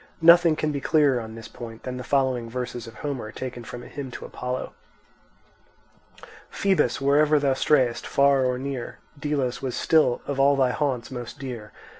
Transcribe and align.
Nothing 0.23 0.55
can 0.55 0.71
be 0.71 0.81
clearer 0.81 1.21
on 1.21 1.35
this 1.35 1.47
point 1.47 1.83
than 1.83 1.97
the 1.97 2.03
following 2.03 2.49
verses 2.49 2.87
of 2.87 2.95
Homer, 2.95 3.31
taken 3.31 3.63
from 3.63 3.83
a 3.83 3.87
hymn 3.87 4.09
to 4.09 4.25
Apollo: 4.25 4.73
Phœbus, 6.51 6.99
wherever 6.99 7.37
thou 7.37 7.53
strayest, 7.53 8.07
far 8.07 8.43
or 8.43 8.57
near, 8.57 8.97
Delos 9.19 9.61
was 9.61 9.75
still 9.75 10.23
of 10.25 10.39
all 10.39 10.55
thy 10.55 10.71
haunts 10.71 11.11
most 11.11 11.37
dear. 11.37 11.71